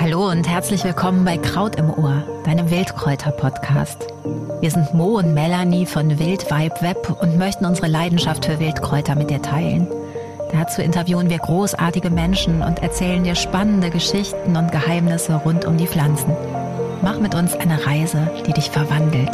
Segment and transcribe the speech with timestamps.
[0.00, 4.08] Hallo und herzlich willkommen bei Kraut im Ohr, deinem Wildkräuter-Podcast.
[4.60, 9.30] Wir sind Mo und Melanie von Wildvibe Web und möchten unsere Leidenschaft für Wildkräuter mit
[9.30, 9.86] dir teilen.
[10.50, 15.86] Dazu interviewen wir großartige Menschen und erzählen dir spannende Geschichten und Geheimnisse rund um die
[15.86, 16.36] Pflanzen.
[17.02, 19.30] Mach mit uns eine Reise, die dich verwandelt.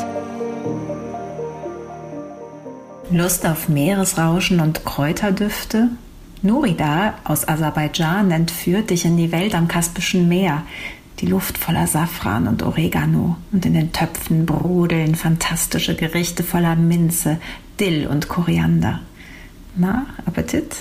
[3.11, 5.89] Lust auf Meeresrauschen und Kräuterdüfte?
[6.43, 10.63] Nurida aus Aserbaidschan entführt dich in die Welt am Kaspischen Meer.
[11.19, 17.39] Die Luft voller Safran und Oregano und in den Töpfen brodeln fantastische Gerichte voller Minze,
[17.79, 19.01] Dill und Koriander.
[19.77, 20.77] Na, Appetit?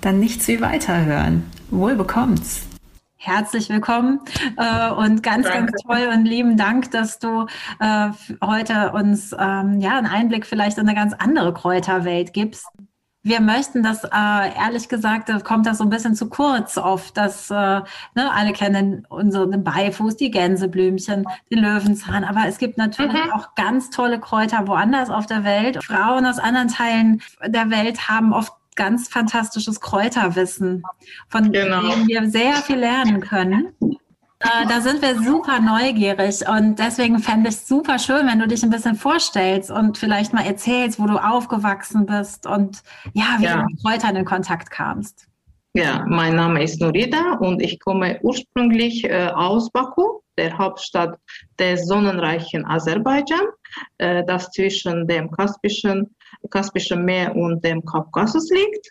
[0.00, 1.44] Dann nichts wie weiterhören.
[1.70, 2.62] Wohl bekommt's.
[3.16, 4.18] Herzlich willkommen
[4.56, 5.72] äh, und ganz, Danke.
[5.72, 7.46] ganz toll und lieben Dank, dass du
[7.78, 8.08] äh,
[8.44, 12.66] heute uns ähm, ja einen Einblick vielleicht in eine ganz andere Kräuterwelt gibst.
[13.26, 17.50] Wir möchten das, äh, ehrlich gesagt, kommt das so ein bisschen zu kurz oft, dass
[17.50, 23.32] äh, ne, alle kennen unseren Beifuß, die Gänseblümchen, den Löwenzahn, aber es gibt natürlich mhm.
[23.32, 25.82] auch ganz tolle Kräuter woanders auf der Welt.
[25.82, 30.84] Frauen aus anderen Teilen der Welt haben oft ganz fantastisches Kräuterwissen,
[31.28, 31.80] von genau.
[31.80, 33.72] dem wir sehr viel lernen können.
[34.40, 38.46] Äh, da sind wir super neugierig und deswegen fände ich es super schön, wenn du
[38.46, 42.82] dich ein bisschen vorstellst und vielleicht mal erzählst, wo du aufgewachsen bist und
[43.14, 43.56] ja, wie ja.
[43.56, 45.26] du mit Kräutern in Kontakt kamst.
[45.72, 51.18] Ja, mein Name ist Norida und ich komme ursprünglich äh, aus Baku, der Hauptstadt
[51.58, 53.46] des sonnenreichen Aserbaidschan,
[53.98, 56.14] äh, das zwischen dem Kaspischen
[56.50, 58.90] Kaspischen Meer und dem Kaukasus liegt.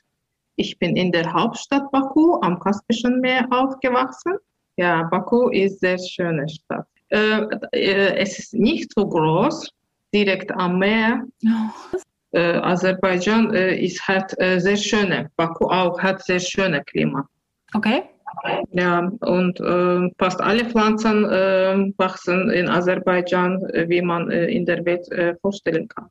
[0.58, 4.34] Ich bin in der Hauptstadt Baku am Kaspischen Meer aufgewachsen.
[4.78, 6.88] Ja, Baku ist eine sehr schöne Stadt.
[7.10, 9.70] Äh, äh, es ist nicht so groß,
[10.14, 11.24] direkt am Meer.
[11.46, 11.98] Oh.
[12.32, 17.26] Äh, Aserbaidschan äh, ist, hat äh, sehr schöne, Baku auch hat sehr schöne Klima.
[17.74, 18.04] Okay.
[18.72, 21.24] Ja, und äh, fast alle Pflanzen
[21.98, 25.08] wachsen in Aserbaidschan, wie man in der Welt
[25.42, 26.10] vorstellen kann.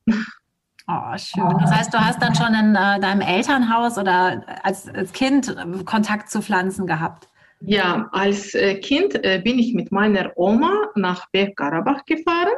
[0.88, 1.55] Oh, schön.
[1.61, 6.41] Das heißt, du hast dann schon in deinem Elternhaus oder als, als Kind Kontakt zu
[6.41, 7.28] Pflanzen gehabt?
[7.66, 12.52] Ja, als äh, Kind äh, bin ich mit meiner Oma nach Bergkarabach gefahren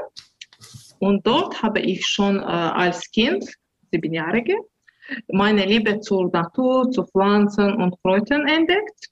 [0.99, 3.45] und dort habe ich schon äh, als Kind,
[3.93, 4.57] siebenjährige,
[5.29, 9.11] meine Liebe zur Natur, zu Pflanzen und Kräutern entdeckt.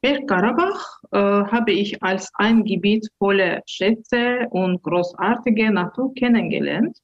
[0.00, 6.96] Bergkarabach habe ich als ein Gebiet voller Schätze und großartige Natur kennengelernt.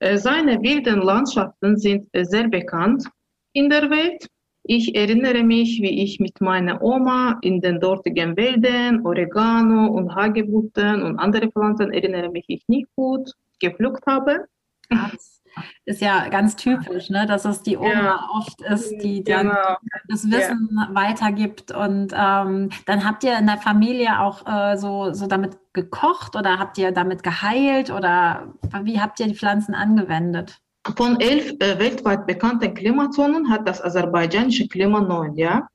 [0.00, 3.04] Seine wilden Landschaften sind sehr bekannt
[3.52, 4.28] in der Welt.
[4.68, 11.02] Ich erinnere mich, wie ich mit meiner Oma in den dortigen Wäldern, Oregano und Hagebutten
[11.02, 14.46] und andere Pflanzen erinnere mich ich nicht gut, gepflückt habe.
[14.88, 15.40] Das
[15.84, 17.26] ist ja ganz typisch, ne?
[17.26, 18.28] dass es die Oma ja.
[18.34, 19.76] oft ist, die dann genau.
[20.08, 20.88] das Wissen ja.
[20.92, 21.70] weitergibt.
[21.70, 26.58] Und ähm, dann habt ihr in der Familie auch äh, so, so damit gekocht oder
[26.58, 30.60] habt ihr damit geheilt oder wie habt ihr die Pflanzen angewendet?
[30.94, 35.34] Von elf äh, weltweit bekannten Klimazonen hat das aserbaidschanische Klima neun.
[35.36, 35.66] Ja?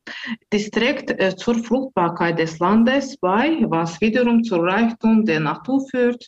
[0.54, 6.28] Dies trägt äh, zur Fruchtbarkeit des Landes bei, was wiederum zur Reichtum der Natur führt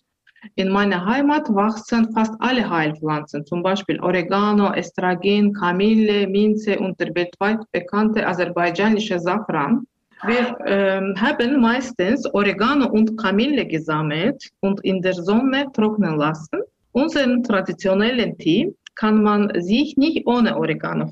[0.56, 7.16] in meiner Heimat wachsen fast alle Heilpflanzen, zum Beispiel Oregano, Estragen, Kamille, Minze und der
[7.16, 9.88] weltweit bekannte aserbaidschanische Safran.
[10.26, 16.62] Wir ähm, haben meistens Oregano und Kamille gesammelt und in der Sonne trocknen lassen.
[16.94, 21.10] Unseren traditionellen Tee kann man sich nicht ohne Oregano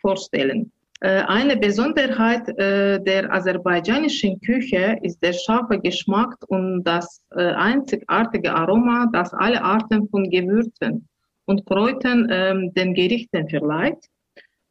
[0.00, 0.70] vorstellen.
[1.00, 8.54] Äh, eine Besonderheit äh, der aserbaidschanischen Küche ist der scharfe Geschmack und das äh, einzigartige
[8.54, 11.06] Aroma, das alle Arten von Gewürzen
[11.44, 13.98] und Kräutern ähm, den Gerichten verleiht.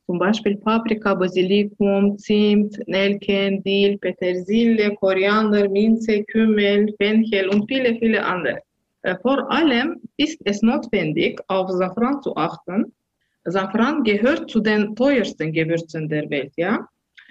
[0.07, 8.23] Zum Beispiel Paprika, Basilikum, Zimt, Nelken, Dill, Petersilie, Koriander, Minze, Kümmel, Fenchel und viele, viele
[8.23, 8.61] andere.
[9.21, 12.93] Vor allem ist es notwendig, auf Safran zu achten,
[13.45, 16.87] Safran gehört zu den teuersten Gewürzen der Welt, ja.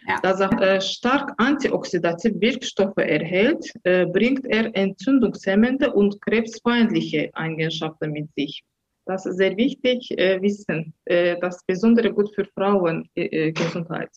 [0.06, 0.20] Ja.
[0.22, 8.28] Da er äh, stark antioxidative Wirkstoffe erhält, äh, bringt er entzündungshemmende und krebsfeindliche Eigenschaften mit
[8.34, 8.62] sich.
[9.06, 10.92] Das ist sehr wichtig äh, wissen.
[11.06, 14.10] Äh, das ist besonders gut für Frauen äh, äh, Gesundheit.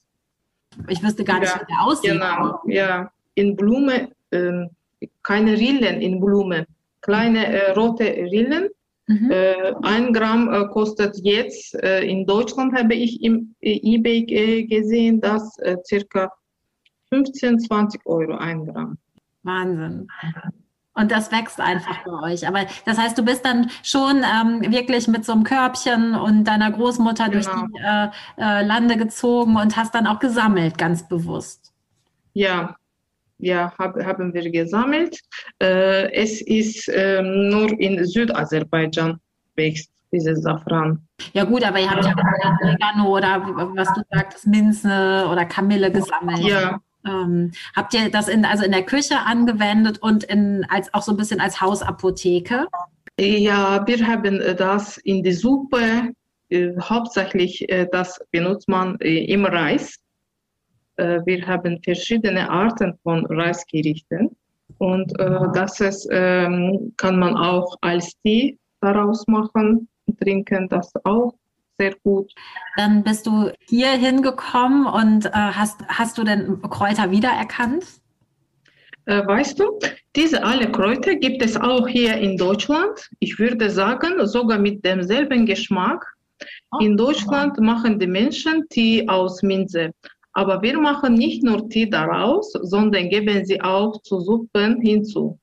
[0.90, 2.12] Ich wüsste gar nicht, ja, wie der aussieht.
[2.12, 3.12] Genau, ja.
[3.36, 4.70] In Blume, ähm,
[5.24, 6.68] keine Rillen in Blume,
[7.08, 8.70] kleine rote Rillen
[9.08, 9.32] Mhm.
[9.32, 15.22] Äh, ein Gramm äh, kostet jetzt, äh, in Deutschland habe ich im äh, eBay gesehen,
[15.22, 16.30] dass äh, circa
[17.10, 18.98] 15, 20 Euro ein Gramm.
[19.44, 20.08] Wahnsinn.
[20.94, 22.46] Und das wächst einfach bei euch.
[22.46, 26.72] Aber das heißt, du bist dann schon ähm, wirklich mit so einem Körbchen und deiner
[26.72, 27.34] Großmutter genau.
[27.34, 31.72] durch die äh, äh, Lande gezogen und hast dann auch gesammelt, ganz bewusst.
[32.34, 32.76] Ja,
[33.40, 35.20] ja, hab, haben wir gesammelt.
[35.62, 39.20] Äh, es ist ähm, nur in Südaserbaidschan
[39.56, 41.06] wächst dieses Safran.
[41.34, 42.14] Ja gut, aber ihr habt ja
[42.64, 43.42] Oregano oder
[43.76, 46.40] was du sagst, Minze oder Kamille gesammelt.
[46.40, 51.02] Ja, ähm, habt ihr das in, also in der Küche angewendet und in, als, auch
[51.02, 52.68] so ein bisschen als Hausapotheke?
[53.20, 56.12] Ja, wir haben das in die Suppe.
[56.50, 60.00] Äh, hauptsächlich äh, das benutzt man äh, im Reis.
[60.98, 64.36] Äh, wir haben verschiedene Arten von Reisgerichten
[64.80, 69.88] und äh, das ist, ähm, kann man auch als Tee daraus machen,
[70.22, 71.34] trinken das auch
[71.80, 72.32] sehr gut.
[72.76, 77.86] Dann bist du hier hingekommen und äh, hast, hast du denn Kräuter wiedererkannt?
[79.06, 79.80] Äh, weißt du,
[80.16, 83.10] diese alle Kräuter gibt es auch hier in Deutschland.
[83.20, 86.06] Ich würde sagen, sogar mit demselben Geschmack.
[86.72, 86.80] Oh.
[86.80, 89.92] In Deutschland machen die Menschen Tee aus Minze.
[90.38, 95.40] Aber wir machen nicht nur Tee daraus, sondern geben sie auch zu Suppen hinzu.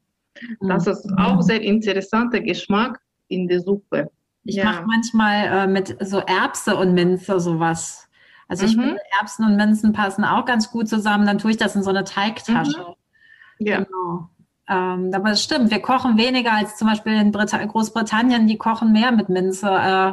[0.61, 4.08] Das ist auch sehr interessanter Geschmack in der Suppe.
[4.44, 4.67] Ich ja.
[4.67, 8.08] mache manchmal äh, mit so Erbse und Minze sowas.
[8.46, 8.82] Also ich mhm.
[8.82, 11.26] finde, Erbsen und Minzen passen auch ganz gut zusammen.
[11.26, 12.79] Dann tue ich das in so eine Teigtasche.
[12.79, 13.67] Mhm.
[13.67, 13.76] Ja.
[13.79, 14.31] Genau.
[14.66, 18.93] Ähm, aber es stimmt, wir kochen weniger als zum Beispiel in Brit Großbritannien, die kochen
[18.93, 19.69] mehr mit Minze.
[19.69, 20.12] Äh,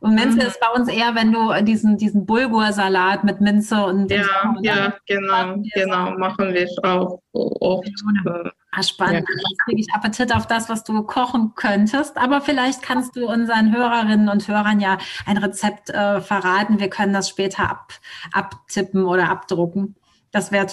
[0.00, 0.46] und Minze mhm.
[0.46, 4.10] ist bei uns eher, wenn du diesen, diesen Bulgur-Salat mit Minze und.
[4.10, 7.86] Ja, ja, genau, genau, machen wir auch oft.
[7.86, 9.26] Äh, ah, spannend.
[9.28, 9.34] Ja.
[9.36, 12.16] Jetzt kriege ich Appetit auf das, was du kochen könntest.
[12.16, 14.96] Aber vielleicht kannst du unseren Hörerinnen und Hörern ja
[15.26, 16.80] ein Rezept äh, verraten.
[16.80, 17.92] Wir können das später ab,
[18.32, 19.96] abtippen oder abdrucken.
[20.30, 20.66] Das wäre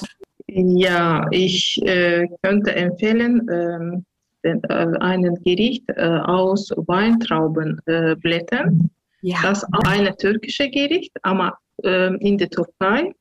[0.55, 4.05] ja, ich äh, könnte empfehlen, ähm,
[4.43, 8.89] den, äh, einen Gericht äh, aus Weintraubenblättern.
[9.21, 9.37] ja.
[9.43, 13.11] Das ist ein türkisches Gericht, aber ähm, in der Türkei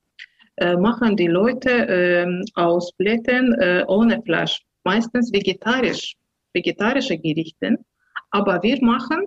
[0.56, 6.14] äh, machen die Leute ähm, aus Blättern äh, ohne Fleisch, meistens vegetarisch,
[6.52, 7.78] vegetarische Gerichte.
[8.30, 9.26] Aber wir machen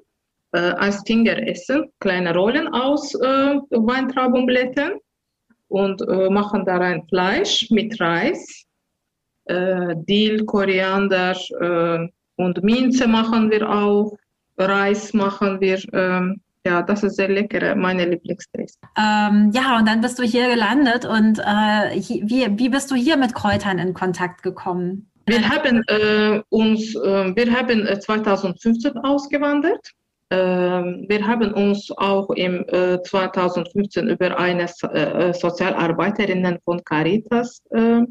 [0.53, 4.93] äh, als Fingeressen kleine Rollen aus Weintraubenblättern
[5.71, 8.65] und äh, machen da rein Fleisch mit Reis,
[9.45, 14.17] äh, Dill, Koriander äh, und Minze machen wir auch,
[14.57, 15.79] Reis machen wir.
[15.93, 18.77] Ähm, ja, das ist sehr lecker, meine Lieblingstaste.
[18.97, 23.17] Ähm, ja, und dann bist du hier gelandet und äh, wie, wie bist du hier
[23.17, 25.09] mit Kräutern in Kontakt gekommen?
[25.25, 29.91] Wir haben äh, uns, äh, wir haben 2015 ausgewandert
[30.31, 38.01] wir haben uns auch im 2015 äh, über eine äh, Sozialarbeiterin von Caritas, äh,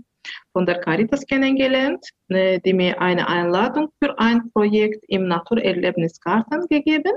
[0.52, 7.12] von der Caritas kennengelernt, die mir eine Einladung für ein Projekt im Naturerlebnisgarten gegeben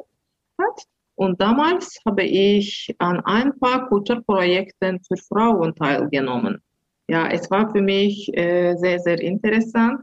[0.57, 0.83] hat.
[1.15, 6.63] Und damals habe ich an ein paar Kulturprojekten für Frauen teilgenommen.
[7.09, 9.99] Ja, es war für mich sehr, sehr interessant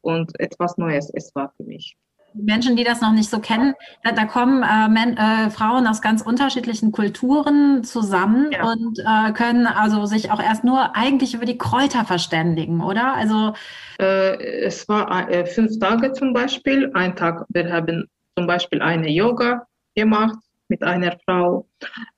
[0.00, 1.10] und etwas Neues.
[1.12, 1.94] Es war für mich.
[2.34, 6.02] Menschen, die das noch nicht so kennen, da, da kommen äh, Men, äh, Frauen aus
[6.02, 8.70] ganz unterschiedlichen Kulturen zusammen ja.
[8.70, 13.14] und äh, können also sich auch erst nur eigentlich über die Kräuter verständigen, oder?
[13.14, 13.54] Also
[14.00, 16.90] äh, es war äh, fünf Tage zum Beispiel.
[16.94, 20.38] Ein Tag, wir haben zum Beispiel eine Yoga gemacht
[20.68, 21.68] mit einer Frau.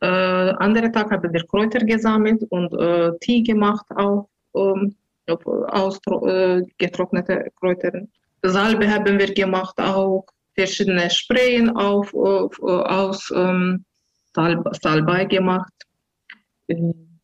[0.01, 4.95] Äh, andere Tag haben wir Kräuter gesammelt und äh, Tee gemacht auch ähm,
[5.27, 8.09] aus äh, getrocknete Kräutern.
[8.51, 13.85] Salbe haben wir gemacht, auch verschiedene Sprayen auf, auf, aus ähm,
[14.35, 15.73] Salbei gemacht.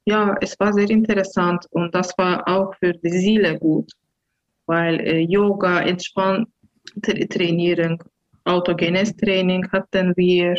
[0.04, 3.92] Ja, es war sehr interessant und das war auch für die Seele gut,
[4.66, 8.02] weil äh, Yoga, Entspanntraining,
[8.44, 10.56] autogenes Training hatten wir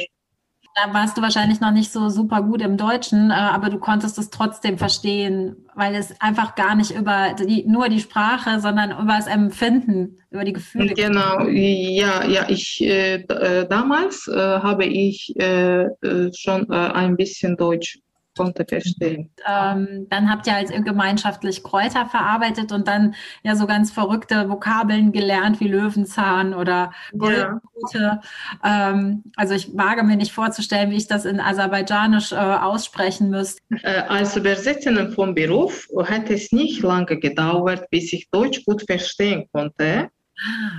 [0.75, 4.17] da warst du wahrscheinlich noch nicht so super gut im Deutschen, äh, aber du konntest
[4.17, 9.15] es trotzdem verstehen, weil es einfach gar nicht über die, nur die Sprache, sondern über
[9.15, 10.93] das Empfinden, über die Gefühle.
[10.93, 17.55] Genau, ja, ja, ich äh, äh damals äh, habe ich äh, äh, schon ein bisschen
[17.55, 17.99] Deutsch
[18.35, 19.29] konnte verstehen.
[19.47, 25.11] Ähm, dann habt ihr halt gemeinschaftlich Kräuter verarbeitet und dann ja so ganz verrückte Vokabeln
[25.11, 27.61] gelernt wie Löwenzahn oder Goldrute.
[27.93, 28.21] Ja.
[28.63, 33.61] Ähm, also ich wage mir nicht vorzustellen, wie ich das in Aserbaidschanisch äh, aussprechen müsste.
[33.83, 39.47] Äh, als Übersetzerin vom Beruf hat es nicht lange gedauert, bis ich Deutsch gut verstehen
[39.51, 40.09] konnte.
[40.39, 40.77] Ah.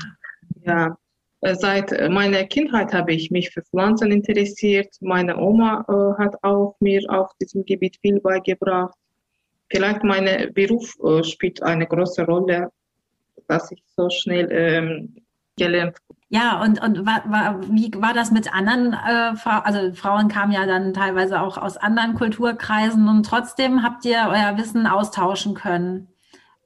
[0.66, 0.96] Ja,
[1.52, 4.94] seit meiner Kindheit habe ich mich für Pflanzen interessiert.
[5.00, 8.94] Meine Oma äh, hat auch mir auf diesem Gebiet viel beigebracht.
[9.70, 12.70] Vielleicht mein Beruf äh, spielt eine große Rolle
[13.48, 15.14] dass ich so schnell ähm,
[15.56, 16.20] gelernt habe.
[16.28, 19.62] Ja, und, und war, war, wie war das mit anderen äh, Frauen?
[19.64, 24.56] Also Frauen kamen ja dann teilweise auch aus anderen Kulturkreisen und trotzdem habt ihr euer
[24.58, 26.08] Wissen austauschen können.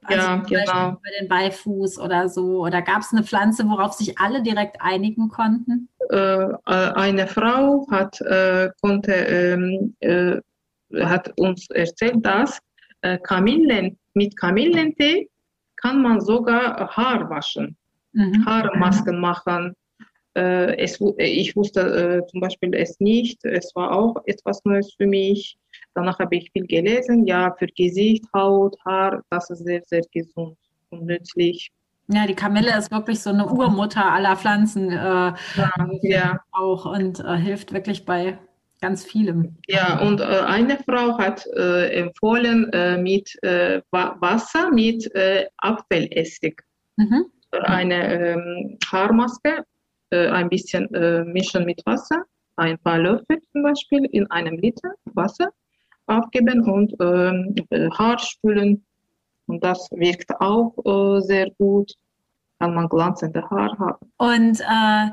[0.08, 1.00] Also ja, genau.
[1.02, 2.64] Bei den Beifuß oder so.
[2.64, 5.88] Oder gab es eine Pflanze, worauf sich alle direkt einigen konnten?
[6.10, 10.40] Äh, äh eine Frau hat, äh, konnte, ähm, äh,
[11.04, 12.58] hat uns erzählt, dass
[13.02, 15.28] äh, Kamillen, mit Kamillentee
[15.76, 17.76] kann man sogar Haar waschen
[18.18, 18.44] mhm.
[18.44, 19.74] Haarmasken machen.
[20.36, 23.44] Äh, es, ich wusste äh, zum Beispiel es nicht.
[23.44, 25.56] Es war auch etwas Neues für mich.
[25.99, 27.26] Danach habe ich viel gelesen.
[27.26, 30.57] Ja, für Gesicht, Haut, Haar, das ist sehr, sehr gesund
[30.90, 31.73] und nützlich.
[32.07, 34.93] Ja, die Kamille ist wirklich so eine Urmutter aller Pflanzen.
[34.93, 35.35] Äh, ja,
[36.02, 36.40] ja.
[36.52, 38.38] Auch und äh, hilft wirklich bei
[38.81, 39.57] ganz vielem.
[39.67, 45.11] Ja, und äh, eine Frau hat äh, empfohlen äh, mit äh, Wasser mit
[45.57, 46.62] Apfelessig.
[46.97, 49.64] Mhm eine ähm, Haarmaske,
[50.11, 50.87] ein bisschen
[51.33, 52.25] mischen mit Wasser,
[52.57, 55.49] ein paar Löffel zum Beispiel in einem Liter Wasser
[56.08, 58.84] aufgeben und ähm, äh, Haar spülen.
[59.46, 61.92] Und das wirkt auch äh, sehr gut.
[62.58, 64.12] Kann man glanzende Haare haben.
[64.18, 65.10] Und äh,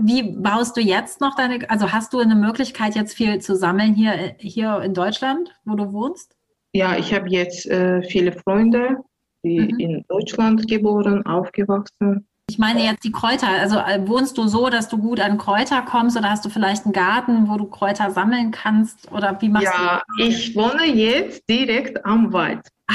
[0.00, 3.94] wie baust du jetzt noch deine, also hast du eine Möglichkeit, jetzt viel zu sammeln
[3.94, 6.36] hier, hier in Deutschland, wo du wohnst?
[6.72, 8.98] Ja, ich habe jetzt äh, viele Freunde,
[9.42, 9.78] die mhm.
[9.78, 12.26] in Deutschland geboren, aufgewachsen.
[12.50, 13.46] Ich meine jetzt die Kräuter.
[13.46, 16.84] Also äh, wohnst du so, dass du gut an Kräuter kommst oder hast du vielleicht
[16.84, 19.10] einen Garten, wo du Kräuter sammeln kannst?
[19.12, 20.24] Oder wie machst ja, du?
[20.24, 22.66] Ja, ich wohne jetzt direkt am Wald.
[22.88, 22.94] Ah.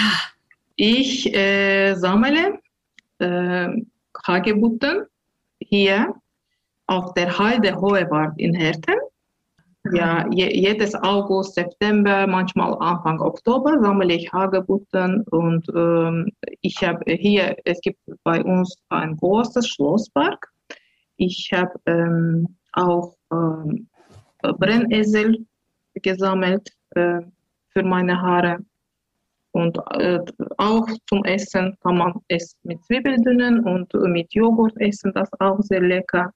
[0.75, 2.59] Ich äh, sammle
[3.19, 3.69] äh,
[4.27, 5.05] Hagebutten
[5.59, 6.13] hier
[6.87, 8.95] auf der Halde Hohe Wald in Herten.
[9.93, 17.03] Ja, je, jedes August, September, manchmal Anfang Oktober sammle ich Hagebutten und ähm, ich habe
[17.13, 20.47] hier, es gibt bei uns ein großes Schlosspark.
[21.17, 23.87] Ich habe ähm, auch ähm,
[24.41, 25.45] Brennnessel
[25.93, 27.21] gesammelt äh,
[27.69, 28.57] für meine Haare.
[29.51, 30.19] Und äh,
[30.57, 35.61] auch zum Essen kann man es mit Zwiebeldünnen und mit Joghurt essen, das ist auch
[35.61, 36.33] sehr lecker.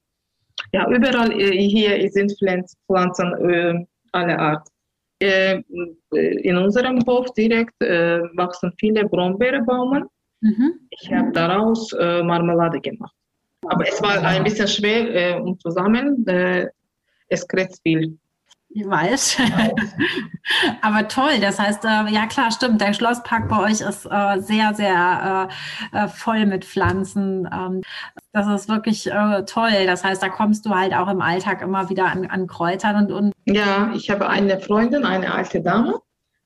[0.73, 2.33] Ja, überall äh, hier sind
[2.85, 4.67] Pflanzen äh, aller Art.
[5.21, 5.61] Äh,
[6.11, 10.05] in unserem Hof direkt wachsen viele Brombeerbaumen.
[10.41, 10.79] Mhm.
[10.91, 13.13] Ich habe daraus Marmelade gemacht.
[13.67, 16.25] Aber es war ein bisschen schwer um zu sammeln.
[17.27, 18.17] es kratzt viel.
[18.71, 19.37] Ich weiß.
[20.81, 21.39] Aber toll.
[21.41, 22.79] Das heißt, äh, ja klar, stimmt.
[22.79, 25.49] Der Schlosspark bei euch ist äh, sehr, sehr
[25.93, 27.49] äh, äh voll mit Pflanzen.
[27.51, 27.81] Ähm,
[28.31, 29.87] das ist wirklich äh, toll.
[29.87, 33.11] Das heißt, da kommst du halt auch im Alltag immer wieder an, an Kräutern und,
[33.11, 33.33] und.
[33.45, 35.99] Ja, ich habe eine Freundin, eine alte Dame.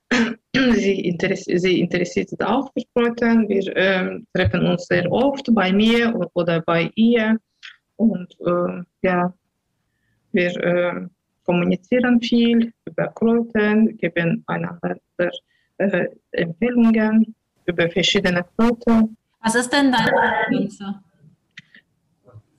[0.55, 3.49] Sie, interess sie interessiert auch für Kräutern.
[3.49, 7.39] Wir ähm, treffen uns sehr oft bei mir oder bei ihr.
[7.95, 9.33] Und äh, ja,
[10.31, 11.09] wir
[11.43, 14.97] kommunizieren viel über Kräuter, geben einander
[15.77, 17.35] äh, Empfehlungen
[17.65, 19.07] über verschiedene Kräuter.
[19.41, 20.11] Was ist denn deine
[20.47, 20.95] Pflanze?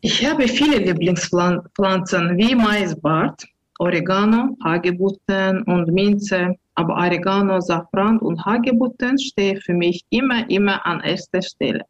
[0.00, 3.42] Ich habe viele Lieblingspflanzen wie Maisbart,
[3.78, 6.56] Oregano, Hagebutten und Minze.
[6.74, 11.84] Aber Oregano, Safran und Hagebutten stehen für mich immer, immer an erster Stelle.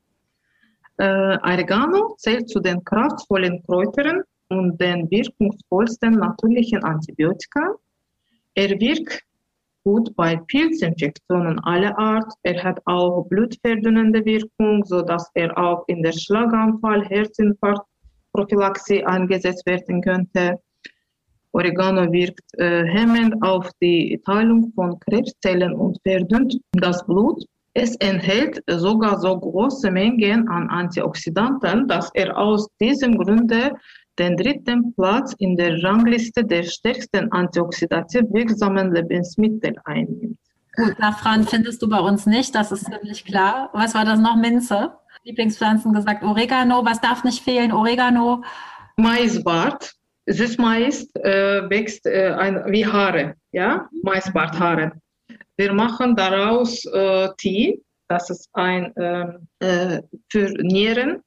[0.98, 7.74] Äh, Oregano zählt zu den kraftvollen Kräutern und den wirkungsvollsten natürlichen Antibiotika.
[8.54, 9.22] Er wirkt
[9.84, 12.32] gut bei Pilzinfektionen aller Art.
[12.42, 17.86] Er hat auch blutverdünnende Wirkung, sodass er auch in der Schlaganfall, Herzinfarkt,
[18.32, 20.58] Prophylaxe eingesetzt werden könnte.
[21.52, 27.44] Oregano wirkt äh, hemmend auf die Teilung von Krebszellen und verdünnt das Blut.
[27.74, 33.72] Es enthält sogar so große Mengen an Antioxidanten, dass er aus diesem Grunde
[34.18, 40.38] den dritten Platz in der Rangliste der stärksten antioxidativ wirksamen Lebensmittel einnimmt.
[40.76, 43.70] Gut, Safran findest du bei uns nicht, das ist ziemlich klar.
[43.72, 44.36] Was war das noch?
[44.36, 44.92] Minze?
[45.24, 47.72] Lieblingspflanzen gesagt, Oregano, was darf nicht fehlen?
[47.72, 48.42] Oregano?
[48.96, 49.94] Maisbart.
[50.26, 54.92] Süß Mais äh, wächst äh, ein, wie Haare, ja, Maisbarthaare.
[55.56, 61.22] Wir machen daraus äh, Tee, das ist ein ähm, äh, für Nieren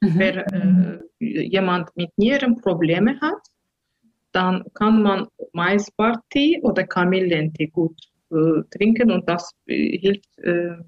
[0.00, 0.18] Mhm.
[0.18, 3.40] Wenn äh, jemand mit Nierenprobleme hat,
[4.32, 7.98] dann kann man Maisbartee oder Kamillentee gut
[8.30, 10.28] äh, trinken und das äh, hilft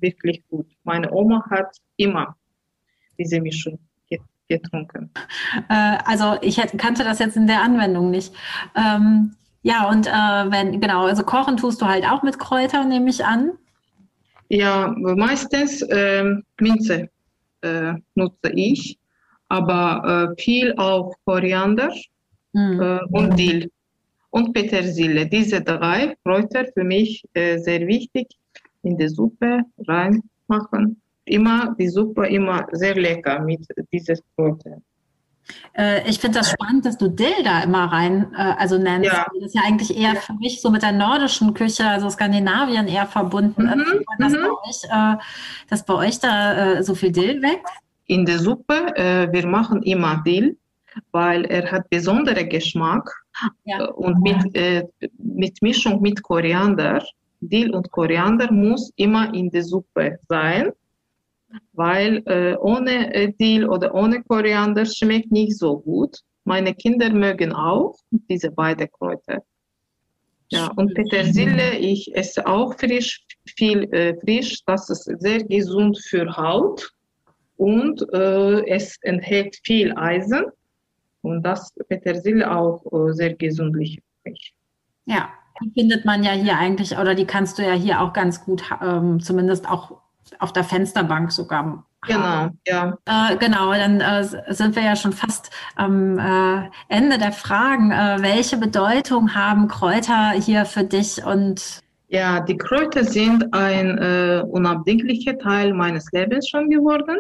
[0.01, 0.67] wirklich gut.
[0.85, 2.37] Meine Oma hat immer
[3.19, 3.79] diese Mischung
[4.51, 5.11] getrunken.
[5.71, 8.35] Äh, also ich kannte das jetzt in der Anwendung nicht.
[8.77, 13.09] Ähm, ja, und äh, wenn, genau, also kochen tust du halt auch mit Kräutern, nehme
[13.09, 13.53] ich an.
[14.49, 17.09] Ja, meistens ähm, Minze
[17.63, 18.99] äh, nutze ich,
[19.51, 21.93] aber äh, viel auch Koriander
[22.53, 22.81] mhm.
[22.81, 23.71] äh, und Dill
[24.31, 25.27] und Petersilie.
[25.27, 28.29] Diese drei Kräuter für mich äh, sehr wichtig
[28.83, 31.03] in die Suppe reinmachen.
[31.25, 34.83] Immer die Suppe immer sehr lecker mit diesen Kräutern.
[35.77, 39.11] Äh, ich finde das spannend, dass du Dill da immer rein, äh, also nennst.
[39.11, 39.27] Ja.
[39.35, 43.07] Das ist ja eigentlich eher für mich so mit der nordischen Küche, also Skandinavien eher
[43.07, 43.81] verbunden mhm.
[43.81, 44.05] ist.
[44.19, 44.43] Dass, mhm.
[44.43, 45.19] bei euch, äh,
[45.69, 47.90] dass bei euch da so viel Dill wächst?
[48.15, 48.79] In der Suppe,
[49.33, 50.57] wir machen immer Dill,
[51.13, 53.09] weil er hat besonderen Geschmack
[53.65, 53.85] ja.
[53.85, 54.43] und mit,
[55.19, 57.05] mit Mischung mit Koriander.
[57.41, 60.73] Dill und Koriander muss immer in der Suppe sein
[61.73, 66.19] weil äh, ohne äh, Dill oder ohne Koriander schmeckt nicht so gut.
[66.45, 69.43] Meine Kinder mögen auch diese beiden Kräuter.
[70.53, 73.25] Ja, und Petersilie, ich esse auch frisch,
[73.57, 74.65] viel äh, frisch.
[74.67, 76.91] Das ist sehr gesund für Haut
[77.61, 80.47] und äh, es enthält viel Eisen
[81.21, 84.01] und das Petersilie auch äh, sehr gesundlich.
[85.05, 85.29] Ja,
[85.63, 88.65] die findet man ja hier eigentlich oder die kannst du ja hier auch ganz gut,
[88.83, 90.01] ähm, zumindest auch
[90.39, 91.85] auf der Fensterbank sogar.
[92.07, 92.97] Genau, ja.
[93.05, 94.25] Äh, genau, dann äh,
[94.55, 97.91] sind wir ja schon fast am äh, Ende der Fragen.
[97.91, 104.43] Äh, welche Bedeutung haben Kräuter hier für dich und ja, die Kräuter sind ein äh,
[104.45, 107.19] unabdinglicher Teil meines Lebens schon geworden.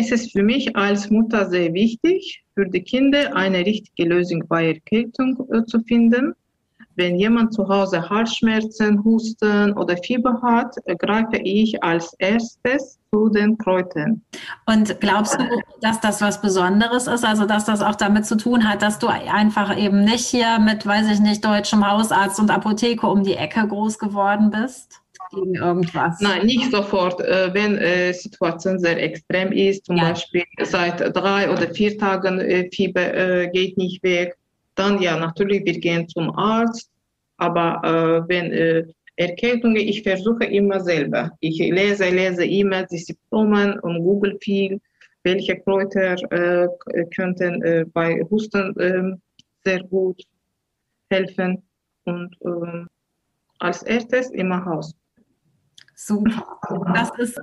[0.00, 4.68] Es ist für mich als Mutter sehr wichtig, für die Kinder eine richtige Lösung bei
[4.68, 6.34] Erkältung äh, zu finden
[6.98, 13.56] wenn jemand zu Hause Halsschmerzen, Husten oder Fieber hat, greife ich als erstes zu den
[13.56, 14.20] Kräutern.
[14.66, 15.44] Und glaubst du,
[15.80, 17.24] dass das was Besonderes ist?
[17.24, 20.84] Also, dass das auch damit zu tun hat, dass du einfach eben nicht hier mit,
[20.84, 25.00] weiß ich nicht, deutschem Hausarzt und Apotheke um die Ecke groß geworden bist?
[25.30, 26.20] Gegen irgendwas?
[26.20, 27.20] Nein, nicht sofort.
[27.20, 30.10] Äh, wenn die äh, Situation sehr extrem ist, zum ja.
[30.10, 34.36] Beispiel seit drei oder vier Tagen äh, Fieber geht nicht weg,
[34.74, 36.90] dann ja, natürlich, wir gehen zum Arzt,
[37.36, 38.84] aber wenn äh,
[39.16, 41.32] Erkältungen, ich versuche immer selber.
[41.40, 44.80] Ich lese, lese immer die Symptome und google viel,
[45.24, 46.14] welche Kräuter
[47.16, 49.20] könnten bei Husten ähm,
[49.64, 50.22] sehr gut
[51.10, 51.62] helfen
[52.04, 52.88] und ähm,
[53.58, 54.94] als erstes immer Haus.
[56.00, 56.60] Super.
[56.94, 57.40] Das ist,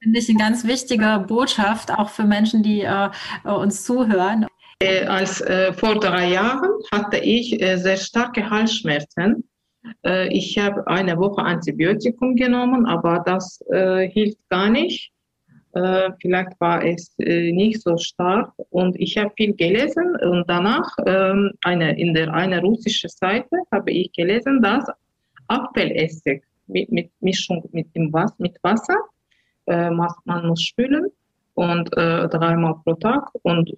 [0.00, 3.10] finde ich, eine ganz wichtige Botschaft, auch für Menschen, die äh,
[3.44, 4.46] uns zuhören.
[4.80, 9.42] Äh, als äh, vor drei Jahren hatte ich äh, sehr starke Halsschmerzen.
[10.04, 15.10] Äh, ich habe eine Woche Antibiotikum genommen, aber das äh, hilft gar nicht.
[15.72, 21.52] Äh, vielleicht war es nicht so stark und ich habe viel gelesen und danach ähm,
[21.64, 24.84] eine, in der eine russische Seite habe ich gelesen, dass
[25.48, 28.96] Apfelessig mit, mit Mischung mit dem Was, mit Wasser
[29.68, 31.06] man muss spülen
[31.54, 33.72] und dreimal pro Tag und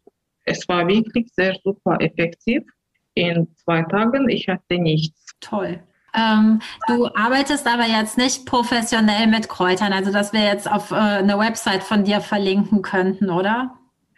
[0.49, 2.63] es war wirklich sehr super effektiv.
[3.15, 5.27] In zwei Tagen, ich hatte nichts.
[5.41, 5.81] Toll.
[6.15, 10.95] Ähm, du arbeitest aber jetzt nicht professionell mit Kräutern, also dass wir jetzt auf äh,
[10.95, 13.75] eine Website von dir verlinken könnten, oder?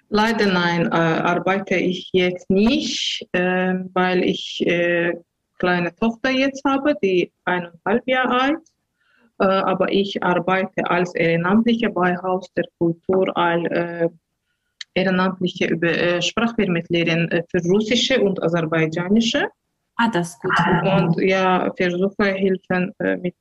[0.08, 5.14] Leider nein, äh, arbeite ich jetzt nicht, äh, weil ich äh,
[5.60, 8.58] kleine Tochter jetzt habe, die eineinhalb Jahre alt.
[9.40, 14.08] Äh, aber ich arbeite als Ehrenamtliche bei Haus der Kultur als äh,
[14.94, 19.48] ehrenamtliche über, äh, Sprachvermittlerin für russische und aserbaidschanische.
[19.96, 20.52] Ah, das ist gut.
[20.82, 23.36] Und ja, versuche Hilfen mit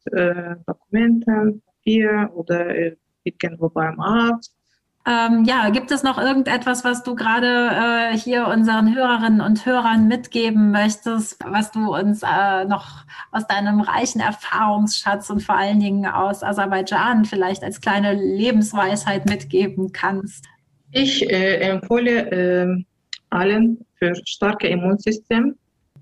[0.67, 2.75] Dokumenten, Papier oder
[3.23, 4.58] irgendwo beim Arzt.
[5.07, 10.07] Ähm, ja, gibt es noch irgendetwas, was du gerade äh, hier unseren Hörerinnen und Hörern
[10.07, 16.05] mitgeben möchtest, was du uns äh, noch aus deinem reichen Erfahrungsschatz und vor allen Dingen
[16.05, 20.45] aus Aserbaidschan vielleicht als kleine Lebensweisheit mitgeben kannst?
[20.91, 22.83] Ich äh, empfehle äh,
[23.29, 25.55] allen für starke Immunsystem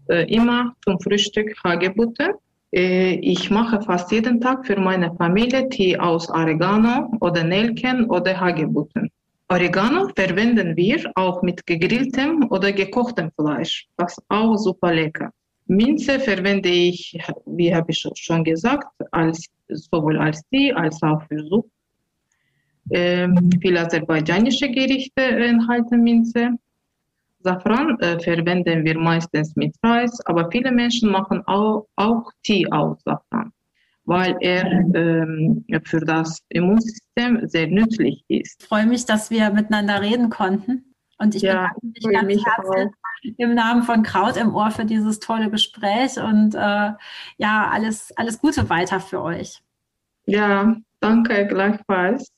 [0.10, 2.36] äh, immer zum Frühstück Hagebutte.
[2.72, 8.40] Äh, ich mache fast jeden Tag für meine Familie Tee aus Oregano oder Nelken oder
[8.40, 9.10] Hagebutten.
[9.50, 15.32] Oregano verwenden wir auch mit gegrilltem oder gekochtem Fleisch, was auch super lecker.
[15.68, 21.40] Minze verwende ich, wie habe ich schon gesagt, als, sowohl als Tee als auch für
[21.44, 21.70] Suppe
[22.92, 26.52] ähm, viele aserbaidschanische Gerichte enthalten Minze.
[27.48, 33.02] Safran äh, verwenden wir meistens mit Reis, aber viele Menschen machen auch, auch Tee aus
[33.06, 33.54] Safran,
[34.04, 38.58] weil er ähm, für das Immunsystem sehr nützlich ist.
[38.60, 40.84] Ich freue mich, dass wir miteinander reden konnten.
[41.20, 45.20] Und ich ja, bedanke mich ganz herzlich im Namen von Kraut im Ohr für dieses
[45.20, 46.92] tolle Gespräch und äh,
[47.38, 49.64] ja, alles, alles Gute weiter für euch.
[50.26, 52.32] Ja, danke gleichfalls.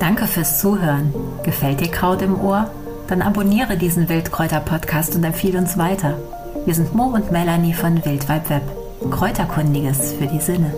[0.00, 1.12] Danke fürs Zuhören.
[1.44, 2.70] Gefällt dir Kraut im Ohr?
[3.06, 6.16] Dann abonniere diesen Wildkräuter-Podcast und empfehle uns weiter.
[6.64, 8.62] Wir sind Mo und Melanie von Wildweib Web.
[9.10, 10.72] Kräuterkundiges für die Sinne.